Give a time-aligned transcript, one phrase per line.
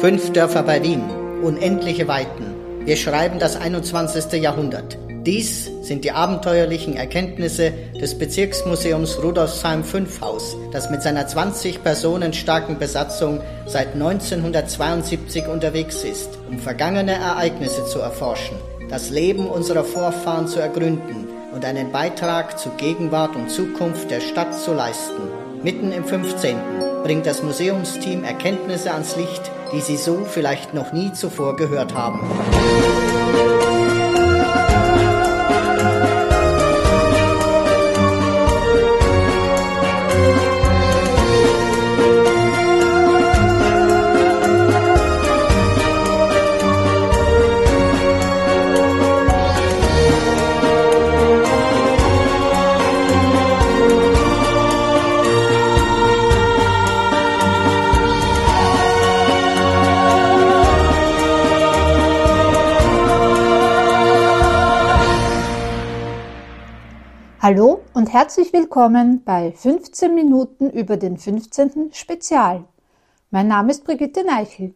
[0.00, 1.02] Fünf Dörfer bei Wien,
[1.42, 2.54] unendliche Weiten.
[2.86, 4.32] Wir schreiben das 21.
[4.40, 4.96] Jahrhundert.
[5.26, 12.32] Dies sind die abenteuerlichen Erkenntnisse des Bezirksmuseums Rudolfsheim 5 Haus, das mit seiner 20 Personen
[12.32, 18.56] starken Besatzung seit 1972 unterwegs ist, um vergangene Ereignisse zu erforschen,
[18.88, 24.58] das Leben unserer Vorfahren zu ergründen und einen Beitrag zu Gegenwart und Zukunft der Stadt
[24.58, 25.20] zu leisten.
[25.62, 26.89] Mitten im 15.
[27.02, 32.20] bringt das Museumsteam Erkenntnisse ans Licht, die Sie so vielleicht noch nie zuvor gehört haben.
[67.42, 71.88] Hallo und herzlich willkommen bei 15 Minuten über den 15.
[71.90, 72.64] Spezial.
[73.30, 74.74] Mein Name ist Brigitte Neichel.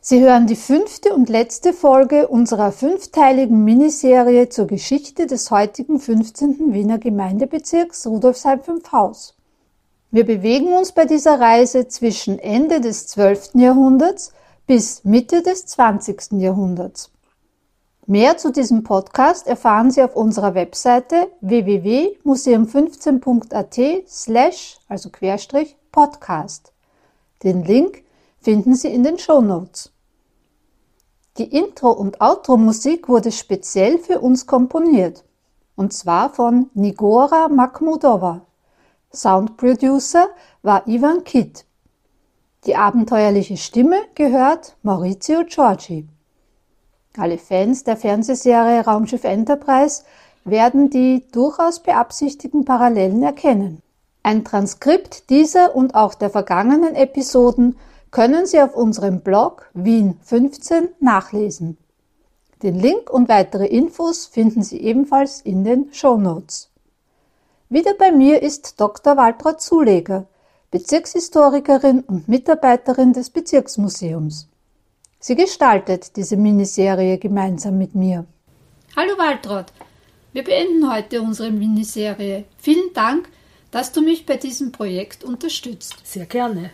[0.00, 6.72] Sie hören die fünfte und letzte Folge unserer fünfteiligen Miniserie zur Geschichte des heutigen 15.
[6.72, 9.36] Wiener Gemeindebezirks Rudolfsheim 5 Haus.
[10.10, 13.50] Wir bewegen uns bei dieser Reise zwischen Ende des 12.
[13.56, 14.32] Jahrhunderts
[14.66, 16.40] bis Mitte des 20.
[16.40, 17.11] Jahrhunderts.
[18.06, 26.72] Mehr zu diesem Podcast erfahren Sie auf unserer Webseite www.museum15.at slash, also Querstrich, Podcast.
[27.44, 28.02] Den Link
[28.40, 29.92] finden Sie in den Show Notes.
[31.38, 35.22] Die Intro- und Outro-Musik wurde speziell für uns komponiert.
[35.76, 38.40] Und zwar von Nigora Makhmudova.
[39.14, 40.26] Soundproducer
[40.62, 41.66] war Ivan Kitt.
[42.66, 46.08] Die abenteuerliche Stimme gehört Maurizio Giorgi.
[47.16, 50.02] Alle Fans der Fernsehserie Raumschiff Enterprise
[50.44, 53.82] werden die durchaus beabsichtigten Parallelen erkennen.
[54.22, 57.76] Ein Transkript dieser und auch der vergangenen Episoden
[58.10, 61.76] können Sie auf unserem Blog Wien 15 nachlesen.
[62.62, 66.70] Den Link und weitere Infos finden Sie ebenfalls in den Show Notes.
[67.68, 69.16] Wieder bei mir ist Dr.
[69.16, 70.26] Waltraud Zuleger,
[70.70, 74.48] Bezirkshistorikerin und Mitarbeiterin des Bezirksmuseums.
[75.24, 78.26] Sie gestaltet diese Miniserie gemeinsam mit mir.
[78.96, 79.66] Hallo Waltraud,
[80.32, 82.42] wir beenden heute unsere Miniserie.
[82.58, 83.28] Vielen Dank,
[83.70, 85.94] dass du mich bei diesem Projekt unterstützt.
[86.02, 86.72] Sehr gerne.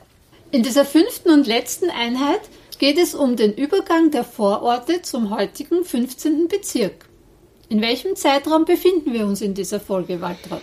[0.51, 2.41] In dieser fünften und letzten Einheit
[2.79, 6.49] geht es um den Übergang der Vororte zum heutigen 15.
[6.49, 7.05] Bezirk.
[7.69, 10.63] In welchem Zeitraum befinden wir uns in dieser Folge, Waltraud?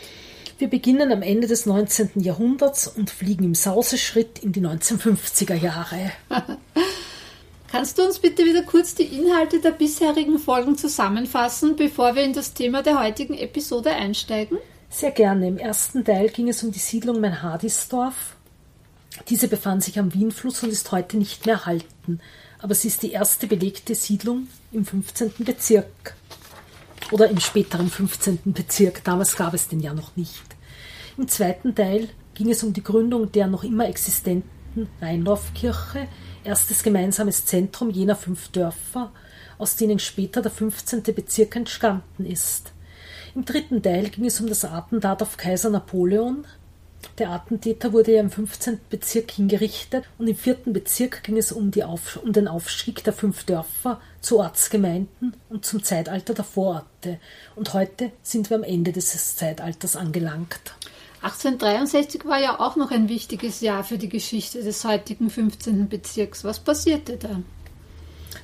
[0.57, 2.13] Wir beginnen am Ende des 19.
[2.16, 6.13] Jahrhunderts und fliegen im Sauseschritt in die 1950er Jahre.
[7.72, 12.34] Kannst du uns bitte wieder kurz die Inhalte der bisherigen Folgen zusammenfassen, bevor wir in
[12.34, 14.58] das Thema der heutigen Episode einsteigen?
[14.90, 15.48] Sehr gerne.
[15.48, 18.36] Im ersten Teil ging es um die Siedlung Meinhardisdorf.
[19.30, 22.20] Diese befand sich am Wienfluss und ist heute nicht mehr erhalten,
[22.62, 25.34] aber sie ist die erste belegte Siedlung im 15.
[25.40, 26.16] Bezirk
[27.12, 28.40] oder im späteren 15.
[28.46, 29.04] Bezirk.
[29.04, 30.44] Damals gab es den ja noch nicht.
[31.18, 36.08] Im zweiten Teil ging es um die Gründung der noch immer existenten Rheindorfkirche
[36.45, 39.11] erstes gemeinsames Zentrum jener fünf Dörfer,
[39.57, 41.03] aus denen später der 15.
[41.03, 42.72] Bezirk entstanden ist.
[43.33, 46.45] Im dritten Teil ging es um das Attentat auf Kaiser Napoleon.
[47.17, 48.79] Der Attentäter wurde ja im 15.
[48.89, 53.44] Bezirk hingerichtet und im vierten Bezirk ging es um, Auf um den Aufstieg der fünf
[53.44, 57.19] Dörfer zu Ortsgemeinden und zum Zeitalter der Vororte.
[57.56, 60.74] Und heute sind wir am Ende dieses Zeitalters angelangt.
[61.25, 65.89] 1863 war ja auch noch ein wichtiges Jahr für die Geschichte des heutigen 15.
[65.89, 66.44] Bezirks.
[66.44, 67.42] Was passierte da?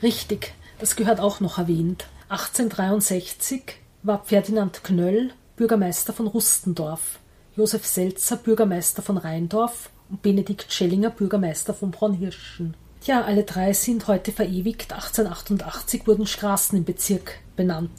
[0.02, 2.08] Richtig, das gehört auch noch erwähnt.
[2.30, 7.20] 1863 war Ferdinand Knöll Bürgermeister von Rustendorf,
[7.56, 12.74] Josef Selzer Bürgermeister von Rheindorf und Benedikt Schellinger Bürgermeister von Braunhirschen.
[13.04, 14.92] Ja, alle drei sind heute verewigt.
[14.92, 17.92] 1888 wurden Straßen im Bezirk benannt.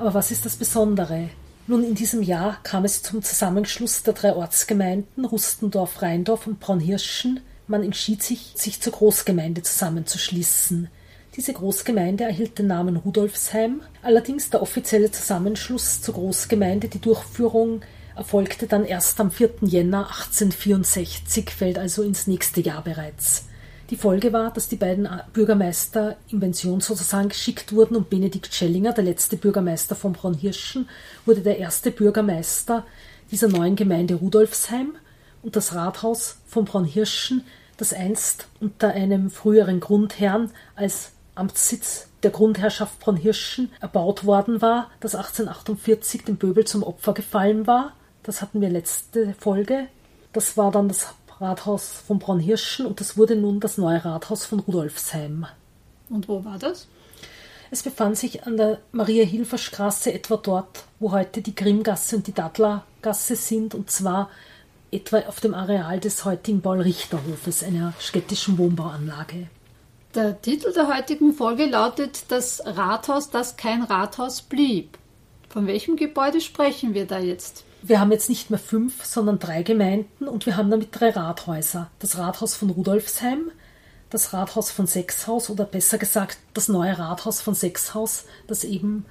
[0.00, 1.30] Aber was ist das Besondere?
[1.70, 7.38] Nun, in diesem Jahr kam es zum Zusammenschluss der drei Ortsgemeinden Rustendorf, Rheindorf und Braunhirschen
[7.68, 10.88] man entschied sich, sich zur Großgemeinde zusammenzuschließen.
[11.36, 17.82] Diese Großgemeinde erhielt den Namen Rudolfsheim, allerdings der offizielle Zusammenschluss zur Großgemeinde, die Durchführung
[18.16, 19.50] erfolgte dann erst am 4.
[19.60, 23.44] Jänner 1864, fällt also ins nächste Jahr bereits.
[23.90, 28.92] Die Folge war, dass die beiden Bürgermeister in Pension sozusagen geschickt wurden und Benedikt Schellinger,
[28.92, 30.88] der letzte Bürgermeister von Braunhirschen,
[31.26, 32.86] wurde der erste Bürgermeister
[33.32, 34.94] dieser neuen Gemeinde Rudolfsheim
[35.42, 37.44] und das Rathaus von Braunhirschen,
[37.78, 45.16] das einst unter einem früheren Grundherrn als Amtssitz der Grundherrschaft Braunhirschen erbaut worden war, das
[45.16, 47.94] 1848 dem Böbel zum Opfer gefallen war.
[48.22, 49.88] Das hatten wir letzte Folge.
[50.32, 54.60] Das war dann das Rathaus von Braunhirschen und das wurde nun das neue Rathaus von
[54.60, 55.46] Rudolfsheim.
[56.10, 56.86] Und wo war das?
[57.70, 63.36] Es befand sich an der Maria-Hilfer-Straße, etwa dort, wo heute die Grimmgasse und die Dattlergasse
[63.36, 64.28] sind, und zwar
[64.90, 69.48] etwa auf dem Areal des heutigen Paul-Richter-Hofes, einer städtischen Wohnbauanlage.
[70.16, 74.98] Der Titel der heutigen Folge lautet Das Rathaus, das kein Rathaus blieb.
[75.48, 77.64] Von welchem Gebäude sprechen wir da jetzt?
[77.82, 81.90] Wir haben jetzt nicht mehr fünf, sondern drei Gemeinden und wir haben damit drei Rathäuser.
[81.98, 83.50] Das Rathaus von Rudolfsheim,
[84.10, 89.06] das Rathaus von Sechshaus oder besser gesagt das neue Rathaus von Sechshaus, das eben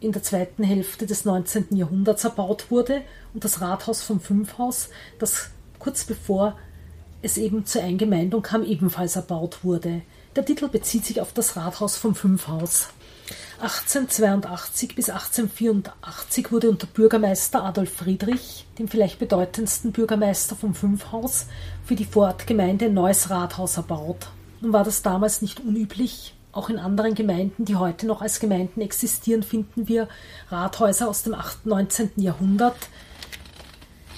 [0.00, 1.76] in der zweiten Hälfte des 19.
[1.76, 3.02] Jahrhunderts erbaut wurde
[3.32, 4.88] und das Rathaus von Fünfhaus,
[5.18, 6.58] das kurz bevor
[7.22, 10.02] es eben zur Eingemeindung kam, ebenfalls erbaut wurde.
[10.36, 12.88] Der Titel bezieht sich auf das Rathaus von Fünfhaus.
[13.60, 21.46] 1882 bis 1884 wurde unter Bürgermeister Adolf Friedrich, dem vielleicht bedeutendsten Bürgermeister vom Fünfhaus,
[21.84, 24.28] für die Vorortgemeinde ein neues Rathaus erbaut.
[24.62, 26.34] Nun war das damals nicht unüblich.
[26.52, 30.08] Auch in anderen Gemeinden, die heute noch als Gemeinden existieren, finden wir
[30.48, 31.66] Rathäuser aus dem 8.
[31.66, 32.12] 19.
[32.16, 32.76] Jahrhundert.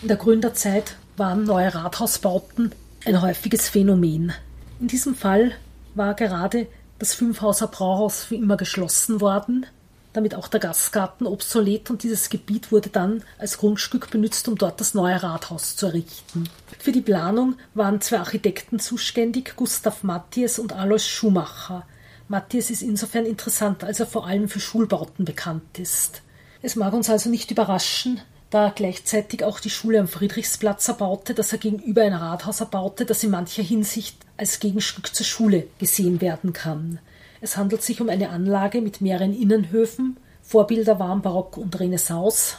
[0.03, 2.73] In der Gründerzeit waren neue Rathausbauten
[3.05, 4.33] ein häufiges Phänomen.
[4.79, 5.53] In diesem Fall
[5.97, 6.69] war gerade
[7.03, 9.67] das Fünfhauser Brauhaus für immer geschlossen worden,
[10.13, 14.81] damit auch der Gastgarten obsolet und dieses Gebiet wurde dann als Grundstück benutzt, um dort
[14.81, 16.49] das neue Rathaus zu errichten.
[16.79, 21.85] Für die Planung waren zwei Architekten zuständig, Gustav Matthies und Alois Schumacher.
[22.29, 26.23] Matthies ist insofern interessant, als er vor allem für Schulbauten bekannt ist.
[26.63, 28.21] Es mag uns also nicht überraschen,
[28.53, 33.25] da gleichzeitig auch die Schule am Friedrichsplatz erbaute, dass er gegenüber ein Rathaus erbaute, das
[33.25, 36.99] in mancher Hinsicht als Gegenstück zur Schule gesehen werden kann.
[37.41, 40.19] Es handelt sich um eine Anlage mit mehreren Innenhöfen.
[40.43, 42.57] Vorbilder waren Barock und Renaissance.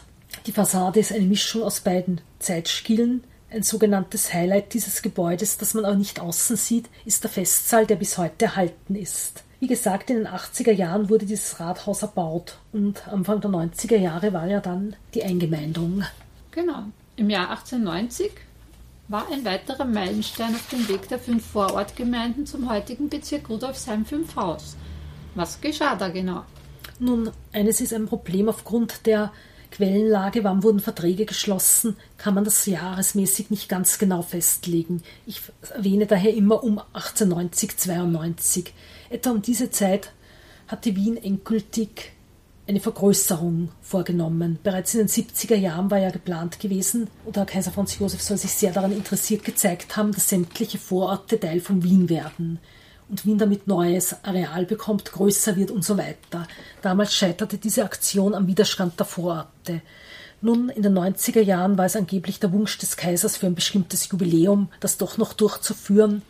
[0.47, 3.23] Die Fassade ist eine Mischung aus beiden Zeitstilen.
[3.51, 7.97] Ein sogenanntes Highlight dieses Gebäudes, das man auch nicht außen sieht, ist der Festsaal, der
[7.97, 9.43] bis heute erhalten ist.
[9.63, 14.33] Wie gesagt, in den 80er Jahren wurde dieses Rathaus erbaut und Anfang der 90er Jahre
[14.33, 16.03] war ja dann die Eingemeindung.
[16.51, 16.83] Genau.
[17.15, 18.29] Im Jahr 1890
[19.07, 24.75] war ein weiterer Meilenstein auf dem Weg der fünf Vorortgemeinden zum heutigen Bezirk Rudolfsheim-Fünfhaus.
[25.33, 26.43] Was geschah da genau?
[26.99, 29.31] Nun, eines ist ein Problem aufgrund der
[29.73, 35.01] Quellenlage, wann wurden Verträge geschlossen, kann man das jahresmäßig nicht ganz genau festlegen.
[35.25, 35.41] Ich
[35.73, 38.73] erwähne daher immer um 1890, 92.
[39.09, 40.11] Etwa um diese Zeit
[40.67, 42.11] hatte Wien endgültig
[42.67, 44.59] eine Vergrößerung vorgenommen.
[44.61, 48.51] Bereits in den 70er Jahren war ja geplant gewesen, oder Kaiser Franz Josef soll sich
[48.51, 52.59] sehr daran interessiert gezeigt haben, dass sämtliche Vororte Teil von Wien werden
[53.13, 56.47] und Wien damit neues Areal bekommt, größer wird und so weiter.
[56.81, 59.81] Damals scheiterte diese Aktion am Widerstand der Vororte.
[60.41, 64.09] Nun, in den 90er Jahren war es angeblich der Wunsch des Kaisers für ein bestimmtes
[64.09, 66.23] Jubiläum, das doch noch durchzuführen.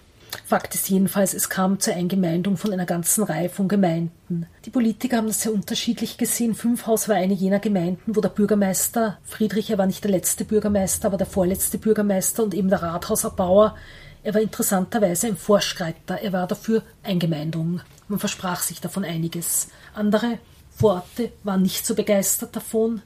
[0.46, 4.46] Fakt ist jedenfalls, es kam zur Eingemeindung von einer ganzen Reihe von Gemeinden.
[4.66, 6.54] Die Politiker haben das sehr unterschiedlich gesehen.
[6.54, 11.08] Fünfhaus war eine jener Gemeinden, wo der Bürgermeister, Friedrich, er war nicht der letzte Bürgermeister,
[11.08, 13.78] aber der vorletzte Bürgermeister und eben der Rathauserbauer,
[14.24, 16.20] er war interessanterweise ein Vorschreiter.
[16.22, 17.82] Er war dafür Eingemeindung.
[18.08, 19.68] Man versprach sich davon einiges.
[19.94, 20.40] Andere
[20.76, 23.02] Vororte waren nicht so begeistert davon.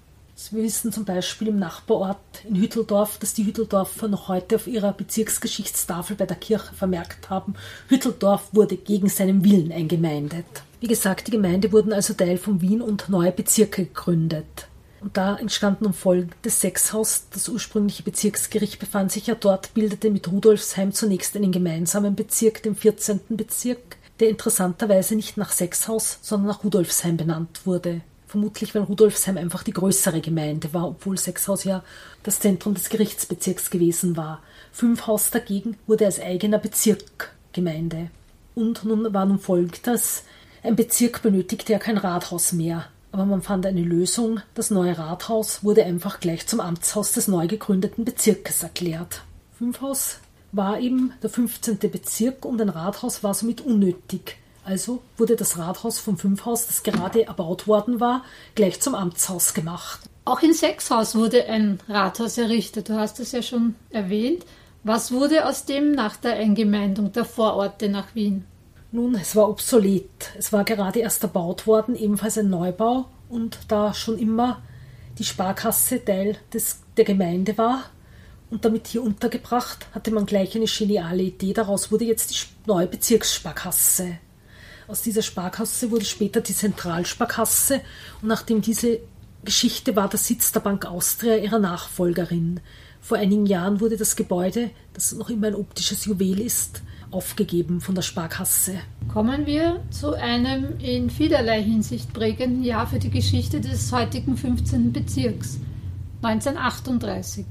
[0.51, 4.93] Wir wissen zum Beispiel im Nachbarort in Hütteldorf, dass die Hütteldorfer noch heute auf ihrer
[4.93, 7.55] Bezirksgeschichtstafel bei der Kirche vermerkt haben,
[7.87, 10.45] Hütteldorf wurde gegen seinen Willen eingemeindet.
[10.79, 14.67] Wie gesagt, die Gemeinde wurden also Teil von Wien und neue Bezirke gegründet.
[14.99, 17.25] Und da entstanden nun folgendes Sechshaus.
[17.31, 22.75] Das ursprüngliche Bezirksgericht befand sich ja dort, bildete mit Rudolfsheim zunächst einen gemeinsamen Bezirk, den
[22.75, 23.19] 14.
[23.29, 28.01] Bezirk, der interessanterweise nicht nach Sechshaus, sondern nach Rudolfsheim benannt wurde.
[28.27, 31.83] Vermutlich, weil Rudolfsheim einfach die größere Gemeinde war, obwohl Sechshaus ja
[32.23, 34.41] das Zentrum des Gerichtsbezirks gewesen war.
[34.73, 38.09] Fünfhaus dagegen wurde als eigener Bezirk Gemeinde.
[38.53, 40.23] Und nun war nun folgendes.
[40.61, 42.87] Ein Bezirk benötigte ja kein Rathaus mehr.
[43.11, 44.41] Aber man fand eine Lösung.
[44.53, 49.21] Das neue Rathaus wurde einfach gleich zum Amtshaus des neu gegründeten Bezirkes erklärt.
[49.57, 50.19] Fünfhaus
[50.51, 51.79] war eben der 15.
[51.79, 54.37] Bezirk und ein Rathaus war somit unnötig.
[54.63, 60.01] Also wurde das Rathaus vom Fünfhaus, das gerade erbaut worden war, gleich zum Amtshaus gemacht.
[60.25, 62.89] Auch in Sechshaus wurde ein Rathaus errichtet.
[62.89, 64.45] Du hast es ja schon erwähnt.
[64.83, 68.43] Was wurde aus dem nach der Eingemeindung der Vororte nach Wien?
[68.91, 70.31] Nun, es war obsolet.
[70.37, 73.09] Es war gerade erst erbaut worden, ebenfalls ein Neubau.
[73.29, 74.61] Und da schon immer
[75.17, 77.83] die Sparkasse Teil des, der Gemeinde war
[78.49, 81.53] und damit hier untergebracht, hatte man gleich eine geniale Idee.
[81.53, 84.17] Daraus wurde jetzt die neue Bezirkssparkasse.
[84.87, 87.81] Aus dieser Sparkasse wurde später die Zentralsparkasse
[88.21, 88.99] und nachdem diese
[89.43, 92.61] Geschichte war der Sitz der Bank Austria ihrer Nachfolgerin.
[93.01, 97.95] Vor einigen Jahren wurde das Gebäude, das noch immer ein optisches Juwel ist, aufgegeben von
[97.95, 98.75] der Sparkasse.
[99.11, 104.91] Kommen wir zu einem in vielerlei Hinsicht prägenden Jahr für die Geschichte des heutigen 15.
[104.91, 105.59] Bezirks,
[106.21, 107.45] 1938.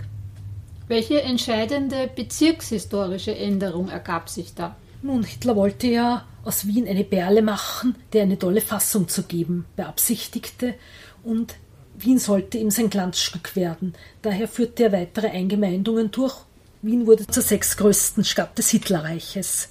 [0.89, 4.77] Welche entscheidende bezirkshistorische Änderung ergab sich da?
[5.03, 9.65] Nun, Hitler wollte ja aus Wien eine Perle machen, der eine tolle Fassung zu geben
[9.75, 10.75] beabsichtigte
[11.25, 11.57] und
[11.99, 13.95] Wien sollte ihm sein Glanzstück werden.
[14.23, 16.37] Daher führte er weitere Eingemeindungen durch
[16.87, 19.69] Wien wurde zur sechstgrößten Stadt des Hitlerreiches.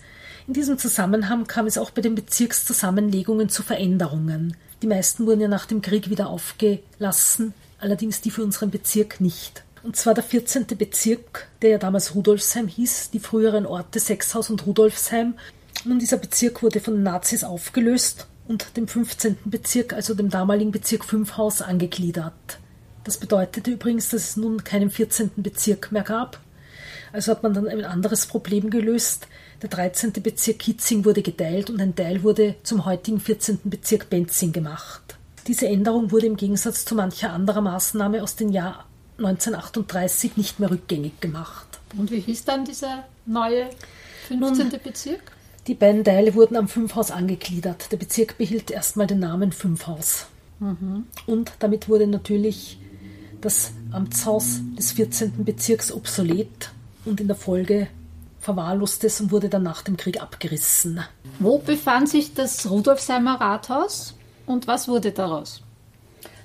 [0.47, 4.57] In diesem Zusammenhang kam es auch bei den Bezirkszusammenlegungen zu Veränderungen.
[4.81, 9.63] Die meisten wurden ja nach dem Krieg wieder aufgelassen, allerdings die für unseren Bezirk nicht.
[9.81, 10.67] Und zwar der 14.
[10.77, 15.35] Bezirk, der ja damals Rudolfsheim hieß, die früheren Orte Sechshaus und Rudolfsheim.
[15.85, 19.37] Nun, dieser Bezirk wurde von den Nazis aufgelöst und dem 15.
[19.45, 22.59] Bezirk, also dem damaligen Bezirk Fünfhaus, angegliedert.
[23.05, 25.31] Das bedeutete übrigens, dass es nun keinen 14.
[25.37, 26.41] Bezirk mehr gab,
[27.15, 29.27] also hat man dann ein anderes Problem gelöst.
[29.61, 30.11] Der 13.
[30.11, 33.61] Bezirk Kitzing wurde geteilt und ein Teil wurde zum heutigen 14.
[33.63, 35.15] Bezirk Benzing gemacht.
[35.47, 38.85] Diese Änderung wurde im Gegensatz zu mancher anderer Maßnahme aus dem Jahr
[39.17, 41.79] 1938 nicht mehr rückgängig gemacht.
[41.97, 43.69] Und wie hieß dann dieser neue
[44.27, 44.39] 15.
[44.39, 45.21] Nun, Bezirk?
[45.67, 47.93] Die beiden Teile wurden am Fünfhaus angegliedert.
[47.93, 50.25] Der Bezirk behielt erstmal den Namen Fünfhaus.
[50.59, 51.05] Mhm.
[51.27, 52.77] Und damit wurde natürlich
[53.39, 55.45] das Amtshaus des 14.
[55.45, 56.71] Bezirks obsolet
[57.05, 57.87] und in der Folge
[58.39, 61.01] verwahrloste es und wurde dann nach dem Krieg abgerissen.
[61.39, 65.61] Wo befand sich das Rudolfsheimer Rathaus und was wurde daraus?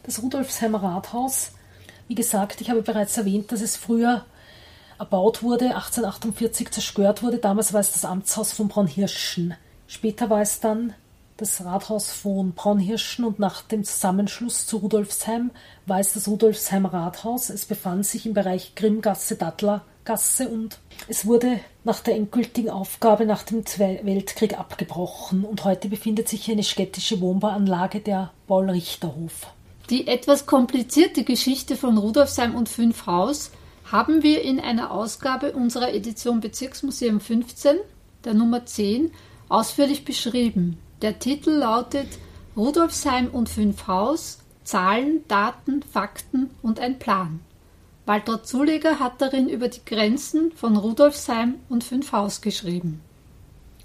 [0.05, 1.53] Das Rudolfsheimer Rathaus,
[2.09, 4.25] wie gesagt, ich habe bereits erwähnt, dass es früher
[4.99, 7.39] erbaut wurde, 1848 zerstört wurde.
[7.39, 9.55] Damals war es das Amtshaus von Braunhirschen.
[9.87, 10.95] Später war es dann
[11.37, 15.51] das Rathaus von Braunhirschen und nach dem Zusammenschluss zu Rudolfsheim
[15.87, 17.49] war es das Rudolfsheimer Rathaus.
[17.49, 20.79] Es befand sich im Bereich Grimmgasse, Dattler, Gasse und
[21.09, 26.51] es wurde nach der endgültigen Aufgabe nach dem Zweiten Weltkrieg abgebrochen und heute befindet sich
[26.51, 29.49] eine städtische Wohnbauanlage, der Paul-Richterhof.
[29.91, 33.51] Die etwas komplizierte Geschichte von Rudolfsheim und Fünfhaus
[33.91, 37.77] haben wir in einer Ausgabe unserer Edition Bezirksmuseum 15,
[38.25, 39.11] der Nummer 10,
[39.49, 40.79] ausführlich beschrieben.
[41.03, 42.07] Der Titel lautet
[42.57, 47.41] Rudolfsheim und Fünfhaus Zahlen, Daten, Fakten und ein Plan.
[48.11, 53.01] Waltraud Zuleger hat darin über die Grenzen von Rudolfsheim und Fünfhaus geschrieben.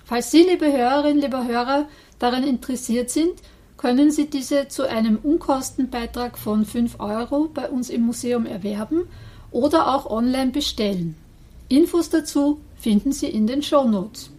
[0.03, 3.33] Falls Sie, liebe Hörerinnen, liebe Hörer, daran interessiert sind,
[3.77, 9.07] können Sie diese zu einem Unkostenbeitrag von 5 Euro bei uns im Museum erwerben
[9.51, 11.15] oder auch online bestellen.
[11.69, 14.31] Infos dazu finden Sie in den Shownotes.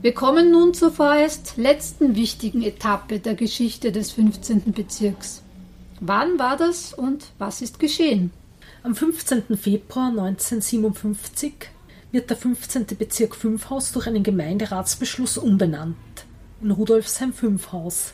[0.00, 4.72] Wir kommen nun zur vorerst letzten wichtigen Etappe der Geschichte des 15.
[4.72, 5.42] Bezirks.
[5.98, 8.30] Wann war das und was ist geschehen?
[8.84, 9.56] Am 15.
[9.56, 11.54] Februar 1957
[12.12, 12.84] wird der 15.
[12.98, 15.96] Bezirk Fünfhaus durch einen Gemeinderatsbeschluss umbenannt
[16.60, 18.12] in Rudolfsheim Fünfhaus.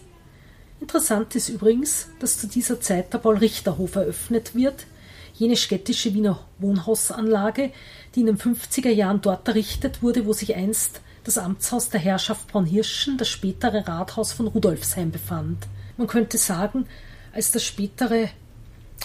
[0.80, 4.86] Interessant ist übrigens, dass zu dieser Zeit der Paul-Richter-Hof eröffnet wird,
[5.34, 7.72] jene städtische Wiener Wohnhausanlage,
[8.14, 12.46] die in den 50er Jahren dort errichtet wurde, wo sich einst das Amtshaus der Herrschaft
[12.46, 15.66] Braunhirschen, das spätere Rathaus von Rudolfsheim, befand.
[15.96, 16.86] Man könnte sagen,
[17.32, 18.28] als das spätere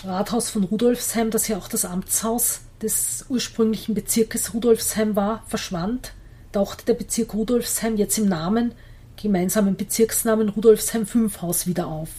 [0.04, 6.14] Rathaus von Rudolfsheim, das ja auch das Amtshaus des ursprünglichen Bezirkes Rudolfsheim war, verschwand,
[6.52, 8.74] tauchte der Bezirk Rudolfsheim jetzt im Namen,
[9.22, 12.10] gemeinsamen Bezirksnamen Rudolfsheim 5 Haus wieder auf.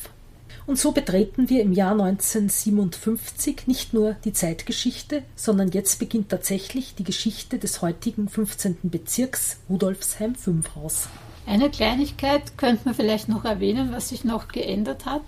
[0.67, 6.97] Und so betreten wir im Jahr 1957 nicht nur die Zeitgeschichte, sondern jetzt beginnt tatsächlich
[6.97, 8.79] die Geschichte des heutigen 15.
[8.85, 11.09] Bezirks Rudolfsheim 5 Haus.
[11.47, 15.23] Eine Kleinigkeit könnte man vielleicht noch erwähnen, was sich noch geändert hat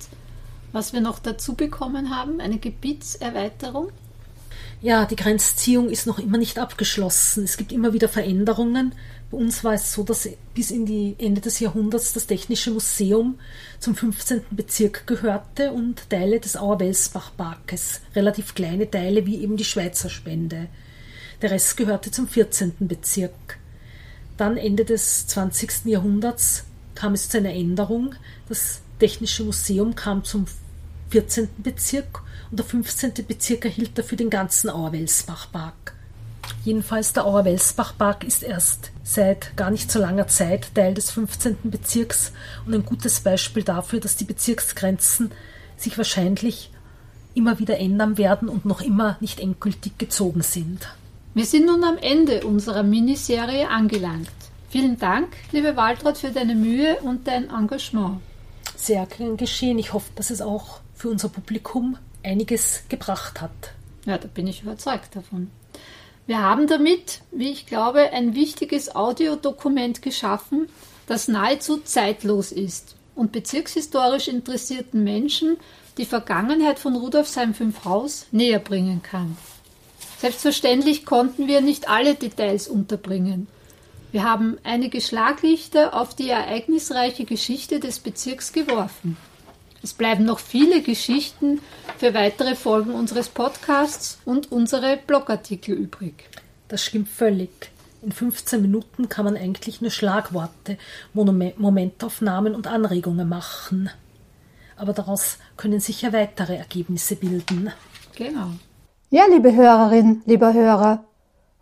[0.72, 3.90] was wir noch dazu bekommen haben, eine Gebietserweiterung?
[4.80, 7.42] Ja, die Grenzziehung ist noch immer nicht abgeschlossen.
[7.42, 8.94] Es gibt immer wieder Veränderungen.
[9.30, 13.38] Bei uns war es so, dass bis in die Ende des Jahrhunderts das Technische Museum
[13.80, 14.42] zum 15.
[14.52, 20.68] Bezirk gehörte und Teile des Auerwelsbach-Parkes, relativ kleine Teile wie eben die Schweizer Spende.
[21.42, 22.74] Der Rest gehörte zum 14.
[22.78, 23.58] Bezirk.
[24.36, 25.86] Dann Ende des 20.
[25.86, 28.14] Jahrhunderts kam es zu einer Änderung.
[28.48, 30.46] Das Technische Museum kam zum
[31.10, 31.48] 14.
[31.58, 33.12] Bezirk und der 15.
[33.26, 35.94] Bezirk erhielt dafür den ganzen Auerwelsbach-Park.
[36.64, 41.56] Jedenfalls der Auerwelsbach-Park ist erst seit gar nicht so langer Zeit Teil des 15.
[41.64, 42.32] Bezirks
[42.66, 45.30] und ein gutes Beispiel dafür, dass die Bezirksgrenzen
[45.76, 46.70] sich wahrscheinlich
[47.34, 50.88] immer wieder ändern werden und noch immer nicht endgültig gezogen sind.
[51.34, 54.28] Wir sind nun am Ende unserer Miniserie angelangt.
[54.70, 58.20] Vielen Dank, liebe Waltraud, für deine Mühe und dein Engagement.
[58.78, 59.78] Sehr gern geschehen.
[59.78, 63.50] Ich hoffe, dass es auch für unser Publikum einiges gebracht hat.
[64.06, 65.50] Ja, da bin ich überzeugt davon.
[66.26, 70.68] Wir haben damit, wie ich glaube, ein wichtiges Audiodokument geschaffen,
[71.06, 75.56] das nahezu zeitlos ist und bezirkshistorisch interessierten Menschen
[75.96, 79.36] die Vergangenheit von Rudolfsheim 5 Haus näher bringen kann.
[80.18, 83.48] Selbstverständlich konnten wir nicht alle Details unterbringen.
[84.10, 89.18] Wir haben einige Schlaglichter auf die ereignisreiche Geschichte des Bezirks geworfen.
[89.82, 91.60] Es bleiben noch viele Geschichten
[91.98, 96.24] für weitere Folgen unseres Podcasts und unsere Blogartikel übrig.
[96.68, 97.50] Das stimmt völlig.
[98.00, 100.78] In 15 Minuten kann man eigentlich nur Schlagworte,
[101.12, 103.90] Momentaufnahmen und Anregungen machen.
[104.76, 107.72] Aber daraus können sich ja weitere Ergebnisse bilden.
[108.16, 108.52] Genau.
[109.10, 111.04] Ja, liebe Hörerin, lieber Hörer,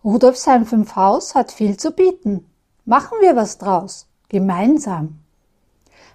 [0.06, 2.46] Rudolfsheim 5 Haus hat viel zu bieten.
[2.84, 4.06] Machen wir was draus.
[4.28, 5.18] Gemeinsam.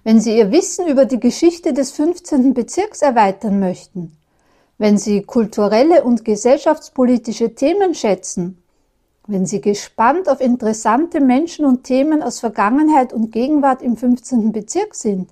[0.02, 2.54] Wenn Sie Ihr Wissen über die Geschichte des 15.
[2.54, 4.16] Bezirks erweitern möchten,
[4.78, 8.62] wenn Sie kulturelle und gesellschaftspolitische Themen schätzen,
[9.26, 14.52] wenn Sie gespannt auf interessante Menschen und Themen aus Vergangenheit und Gegenwart im 15.
[14.52, 15.28] Bezirk sind,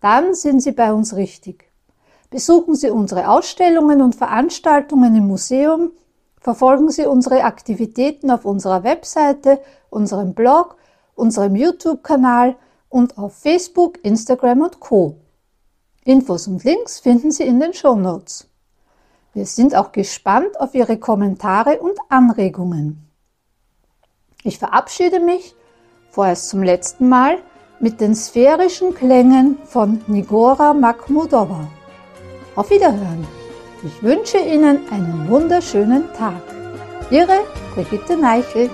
[0.00, 1.70] dann sind Sie bei uns richtig.
[2.30, 5.90] Besuchen Sie unsere Ausstellungen und Veranstaltungen im Museum,
[6.40, 10.76] verfolgen Sie unsere Aktivitäten auf unserer Webseite, unserem Blog,
[11.14, 12.56] unserem YouTube-Kanal
[12.88, 15.16] und auf Facebook, Instagram und Co.
[16.04, 18.48] Infos und Links finden Sie in den Show Notes.
[19.34, 23.08] Wir sind auch gespannt auf Ihre Kommentare und Anregungen.
[24.42, 25.54] Ich verabschiede mich
[26.10, 27.38] vorerst zum letzten Mal
[27.80, 31.68] mit den sphärischen Klängen von Nigora Makhmudova.
[32.56, 33.37] Auf Wiederhören.
[33.84, 36.42] Ich wünsche Ihnen einen wunderschönen Tag.
[37.10, 38.68] Ihre Brigitte Neichel.